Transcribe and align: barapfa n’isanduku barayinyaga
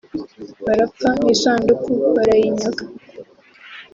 barapfa 0.63 1.09
n’isanduku 1.23 1.91
barayinyaga 2.15 2.83